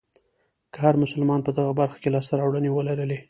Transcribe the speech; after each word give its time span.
که 0.73 0.79
هر 0.85 0.95
مسلمان 1.03 1.39
په 1.43 1.51
دغه 1.57 1.71
برخه 1.81 1.97
کې 2.01 2.13
لاسته 2.15 2.33
راوړنې 2.39 2.69
ولرلې. 2.73 3.17